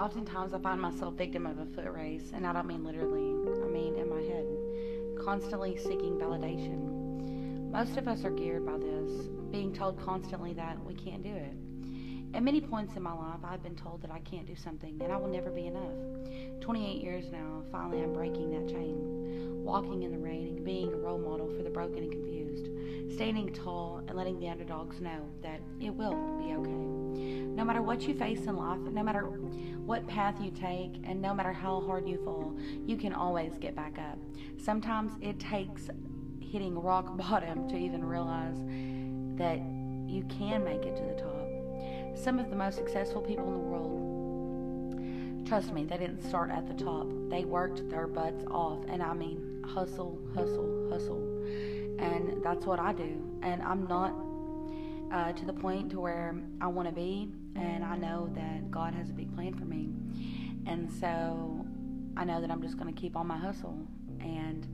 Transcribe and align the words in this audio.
Oftentimes, 0.00 0.54
I 0.54 0.58
find 0.60 0.80
myself 0.80 1.12
victim 1.12 1.44
of 1.44 1.58
a 1.58 1.66
foot 1.66 1.92
race, 1.92 2.32
and 2.32 2.46
I 2.46 2.54
don't 2.54 2.66
mean 2.66 2.82
literally, 2.82 3.34
I 3.62 3.66
mean 3.66 3.96
in 3.96 4.08
my 4.08 4.22
head, 4.22 4.46
constantly 5.22 5.76
seeking 5.76 6.16
validation. 6.16 7.70
Most 7.70 7.98
of 7.98 8.08
us 8.08 8.24
are 8.24 8.30
geared 8.30 8.64
by 8.64 8.78
this, 8.78 9.28
being 9.52 9.74
told 9.74 10.00
constantly 10.00 10.54
that 10.54 10.82
we 10.86 10.94
can't 10.94 11.22
do 11.22 11.34
it. 11.34 11.52
At 12.32 12.42
many 12.42 12.62
points 12.62 12.96
in 12.96 13.02
my 13.02 13.12
life, 13.12 13.40
I've 13.44 13.62
been 13.62 13.76
told 13.76 14.00
that 14.00 14.10
I 14.10 14.20
can't 14.20 14.46
do 14.46 14.56
something, 14.56 14.96
that 14.96 15.10
I 15.10 15.18
will 15.18 15.28
never 15.28 15.50
be 15.50 15.66
enough. 15.66 16.62
28 16.62 17.02
years 17.02 17.30
now, 17.30 17.62
finally, 17.70 18.02
I'm 18.02 18.14
breaking 18.14 18.52
that 18.52 18.72
chain, 18.72 19.62
walking 19.62 20.04
in 20.04 20.12
the 20.12 20.18
rain 20.18 20.46
and 20.46 20.64
being 20.64 20.94
a 20.94 20.96
role 20.96 21.18
model 21.18 21.50
for 21.54 21.62
the 21.62 21.68
broken 21.68 22.04
and 22.04 22.10
confused, 22.10 22.68
standing 23.12 23.52
tall 23.52 24.02
and 24.06 24.16
letting 24.16 24.38
the 24.38 24.48
underdogs 24.48 25.00
know 25.00 25.28
that 25.42 25.60
it 25.80 25.90
will 25.90 26.14
be 26.38 26.52
okay. 26.52 27.40
No 27.50 27.64
matter 27.64 27.82
what 27.82 28.02
you 28.02 28.14
face 28.14 28.40
in 28.46 28.56
life, 28.56 28.78
no 28.78 29.02
matter 29.02 29.22
what 29.24 30.06
path 30.06 30.36
you 30.40 30.50
take, 30.50 31.02
and 31.04 31.20
no 31.20 31.34
matter 31.34 31.52
how 31.52 31.80
hard 31.80 32.08
you 32.08 32.22
fall, 32.24 32.56
you 32.86 32.96
can 32.96 33.12
always 33.12 33.58
get 33.58 33.74
back 33.74 33.98
up. 33.98 34.18
Sometimes 34.58 35.12
it 35.20 35.38
takes 35.38 35.88
hitting 36.40 36.78
rock 36.78 37.16
bottom 37.18 37.68
to 37.68 37.76
even 37.76 38.04
realize 38.04 38.56
that 39.38 39.58
you 40.08 40.24
can 40.28 40.64
make 40.64 40.84
it 40.84 40.96
to 40.96 41.02
the 41.02 41.14
top. 41.20 42.16
Some 42.16 42.38
of 42.38 42.50
the 42.50 42.56
most 42.56 42.76
successful 42.76 43.22
people 43.22 43.46
in 43.46 43.52
the 43.52 43.58
world, 43.58 45.46
trust 45.46 45.72
me, 45.72 45.84
they 45.84 45.96
didn't 45.96 46.22
start 46.22 46.50
at 46.50 46.66
the 46.66 46.84
top. 46.84 47.06
They 47.28 47.44
worked 47.44 47.88
their 47.88 48.06
butts 48.06 48.44
off, 48.50 48.84
and 48.88 49.02
I 49.02 49.14
mean 49.14 49.64
hustle, 49.66 50.18
hustle, 50.34 50.88
hustle. 50.90 51.40
And 52.00 52.42
that's 52.42 52.64
what 52.64 52.78
I 52.78 52.92
do. 52.92 53.38
And 53.42 53.62
I'm 53.62 53.86
not 53.86 54.14
uh, 55.12 55.32
to 55.32 55.44
the 55.44 55.52
point 55.52 55.90
to 55.90 56.00
where 56.00 56.34
I 56.60 56.66
want 56.68 56.88
to 56.88 56.94
be, 56.94 57.28
and 57.56 57.84
I 57.84 57.96
know 57.96 58.30
that 58.34 58.70
God 58.70 58.94
has 58.94 59.10
a 59.10 59.12
big 59.12 59.34
plan 59.34 59.54
for 59.54 59.64
me, 59.64 59.88
and 60.66 60.90
so 61.00 61.66
I 62.16 62.24
know 62.24 62.40
that 62.40 62.50
I'm 62.50 62.62
just 62.62 62.78
going 62.78 62.92
to 62.92 63.00
keep 63.00 63.16
on 63.16 63.26
my 63.26 63.36
hustle 63.36 63.76
and 64.20 64.66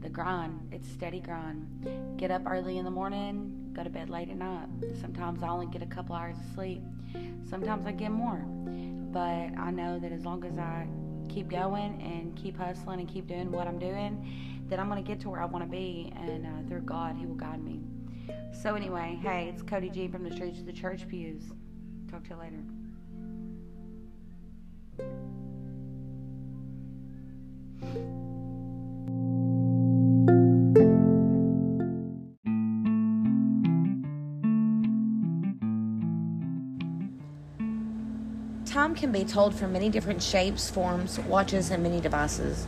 the 0.00 0.08
grind. 0.08 0.68
It's 0.72 0.88
steady 0.88 1.20
grind. 1.20 2.16
Get 2.16 2.30
up 2.30 2.42
early 2.46 2.78
in 2.78 2.84
the 2.84 2.90
morning, 2.90 3.70
go 3.72 3.82
to 3.82 3.90
bed 3.90 4.10
late 4.10 4.30
at 4.30 4.36
night. 4.36 4.68
Sometimes 5.00 5.42
I 5.42 5.48
only 5.48 5.66
get 5.66 5.82
a 5.82 5.86
couple 5.86 6.14
hours 6.14 6.36
of 6.36 6.54
sleep. 6.54 6.82
Sometimes 7.48 7.86
I 7.86 7.92
get 7.92 8.12
more, 8.12 8.44
but 9.12 9.58
I 9.58 9.70
know 9.70 9.98
that 9.98 10.12
as 10.12 10.24
long 10.24 10.44
as 10.44 10.56
I 10.56 10.86
keep 11.30 11.48
going 11.48 12.00
and 12.02 12.36
keep 12.36 12.56
hustling 12.56 13.00
and 13.00 13.08
keep 13.08 13.26
doing 13.26 13.50
what 13.50 13.66
I'm 13.66 13.78
doing, 13.78 14.66
that 14.68 14.78
I'm 14.78 14.88
going 14.88 15.02
to 15.02 15.06
get 15.06 15.20
to 15.20 15.30
where 15.30 15.40
I 15.40 15.46
want 15.46 15.64
to 15.64 15.70
be, 15.70 16.12
and 16.16 16.46
uh, 16.46 16.68
through 16.68 16.82
God, 16.82 17.16
He 17.16 17.26
will 17.26 17.34
guide 17.34 17.62
me. 17.62 17.80
So, 18.52 18.74
anyway, 18.74 19.18
hey, 19.22 19.50
it's 19.52 19.62
Cody 19.62 19.90
G 19.90 20.08
from 20.08 20.24
the 20.24 20.30
Streets 20.30 20.60
of 20.60 20.66
the 20.66 20.72
Church 20.72 21.08
Pews. 21.08 21.44
Talk 22.10 22.24
to 22.24 22.30
you 22.30 22.36
later. 22.36 22.62
Time 38.66 38.94
can 38.94 39.10
be 39.10 39.24
told 39.24 39.54
from 39.54 39.72
many 39.72 39.88
different 39.88 40.22
shapes, 40.22 40.70
forms, 40.70 41.18
watches, 41.18 41.70
and 41.70 41.82
many 41.82 42.00
devices. 42.00 42.66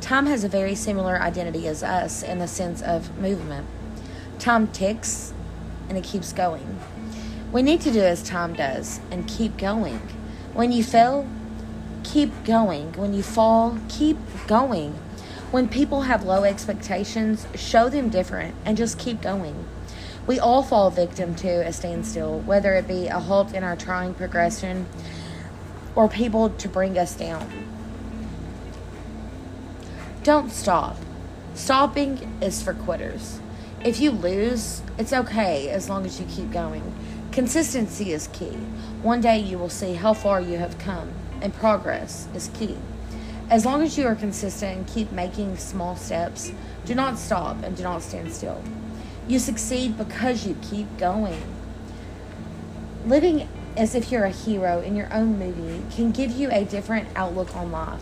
Time 0.00 0.26
has 0.26 0.44
a 0.44 0.48
very 0.48 0.74
similar 0.74 1.20
identity 1.20 1.66
as 1.66 1.82
us 1.82 2.22
in 2.22 2.38
the 2.38 2.46
sense 2.46 2.80
of 2.80 3.18
movement. 3.18 3.66
Time 4.38 4.68
ticks 4.68 5.34
and 5.88 5.98
it 5.98 6.04
keeps 6.04 6.32
going. 6.32 6.78
We 7.52 7.62
need 7.62 7.80
to 7.82 7.92
do 7.92 8.00
as 8.00 8.22
time 8.22 8.54
does 8.54 9.00
and 9.10 9.28
keep 9.28 9.58
going. 9.58 10.00
When 10.54 10.72
you 10.72 10.82
fail, 10.82 11.28
keep 12.04 12.44
going. 12.44 12.92
When 12.94 13.12
you 13.12 13.22
fall, 13.22 13.78
keep 13.88 14.16
going. 14.46 14.92
When 15.50 15.68
people 15.68 16.02
have 16.02 16.24
low 16.24 16.44
expectations, 16.44 17.46
show 17.54 17.88
them 17.88 18.08
different 18.08 18.54
and 18.64 18.76
just 18.76 18.98
keep 18.98 19.20
going. 19.20 19.66
We 20.26 20.38
all 20.38 20.62
fall 20.62 20.90
victim 20.90 21.34
to 21.36 21.48
a 21.66 21.72
standstill, 21.72 22.40
whether 22.40 22.74
it 22.74 22.88
be 22.88 23.08
a 23.08 23.18
halt 23.18 23.52
in 23.52 23.62
our 23.62 23.76
trying 23.76 24.14
progression 24.14 24.86
or 25.96 26.08
people 26.08 26.50
to 26.50 26.68
bring 26.68 26.98
us 26.98 27.14
down. 27.14 27.48
Don't 30.22 30.50
stop. 30.50 30.96
Stopping 31.54 32.38
is 32.40 32.62
for 32.62 32.74
quitters. 32.74 33.40
If 33.84 34.00
you 34.00 34.10
lose, 34.10 34.82
it's 34.98 35.12
okay 35.12 35.68
as 35.68 35.88
long 35.88 36.06
as 36.06 36.18
you 36.18 36.26
keep 36.26 36.50
going. 36.50 36.94
Consistency 37.30 38.12
is 38.12 38.28
key. 38.28 38.56
One 39.02 39.20
day 39.20 39.38
you 39.38 39.58
will 39.58 39.68
see 39.68 39.94
how 39.94 40.14
far 40.14 40.40
you 40.40 40.56
have 40.56 40.78
come, 40.78 41.12
and 41.42 41.52
progress 41.52 42.26
is 42.34 42.48
key. 42.54 42.78
As 43.50 43.66
long 43.66 43.82
as 43.82 43.98
you 43.98 44.06
are 44.06 44.14
consistent 44.14 44.78
and 44.78 44.86
keep 44.86 45.12
making 45.12 45.58
small 45.58 45.96
steps, 45.96 46.50
do 46.86 46.94
not 46.94 47.18
stop 47.18 47.62
and 47.62 47.76
do 47.76 47.82
not 47.82 48.02
stand 48.02 48.32
still. 48.32 48.62
You 49.28 49.38
succeed 49.38 49.98
because 49.98 50.46
you 50.46 50.56
keep 50.62 50.96
going. 50.96 51.42
Living 53.04 53.48
as 53.76 53.94
if 53.94 54.12
you're 54.12 54.24
a 54.24 54.30
hero 54.30 54.80
in 54.80 54.94
your 54.94 55.12
own 55.12 55.38
movie 55.38 55.82
can 55.94 56.12
give 56.12 56.30
you 56.30 56.50
a 56.50 56.64
different 56.64 57.08
outlook 57.16 57.54
on 57.56 57.72
life. 57.72 58.00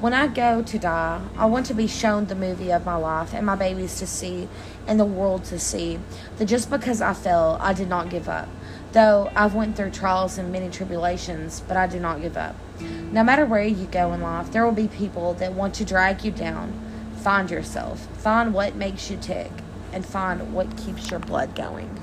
When 0.00 0.14
I 0.14 0.26
go 0.26 0.62
to 0.62 0.78
die, 0.80 1.20
I 1.36 1.46
want 1.46 1.66
to 1.66 1.74
be 1.74 1.86
shown 1.86 2.26
the 2.26 2.34
movie 2.34 2.72
of 2.72 2.84
my 2.84 2.96
life 2.96 3.32
and 3.32 3.46
my 3.46 3.54
babies 3.54 3.98
to 4.00 4.06
see 4.06 4.48
and 4.86 4.98
the 4.98 5.04
world 5.04 5.44
to 5.44 5.60
see 5.60 6.00
that 6.38 6.46
just 6.46 6.70
because 6.70 7.00
I 7.00 7.14
fell, 7.14 7.56
I 7.60 7.72
did 7.72 7.88
not 7.88 8.10
give 8.10 8.28
up. 8.28 8.48
Though 8.92 9.30
I've 9.36 9.54
went 9.54 9.76
through 9.76 9.92
trials 9.92 10.38
and 10.38 10.50
many 10.50 10.70
tribulations, 10.70 11.62
but 11.68 11.76
I 11.76 11.86
do 11.86 12.00
not 12.00 12.20
give 12.20 12.36
up. 12.36 12.56
No 13.12 13.22
matter 13.22 13.46
where 13.46 13.62
you 13.62 13.86
go 13.86 14.12
in 14.12 14.20
life, 14.20 14.50
there 14.50 14.64
will 14.64 14.72
be 14.72 14.88
people 14.88 15.34
that 15.34 15.52
want 15.52 15.74
to 15.74 15.84
drag 15.84 16.24
you 16.24 16.32
down. 16.32 16.72
Find 17.18 17.48
yourself. 17.48 18.00
Find 18.18 18.52
what 18.52 18.74
makes 18.74 19.08
you 19.08 19.16
tick 19.16 19.52
and 19.92 20.04
find 20.04 20.52
what 20.52 20.76
keeps 20.76 21.10
your 21.10 21.20
blood 21.20 21.54
going. 21.54 21.96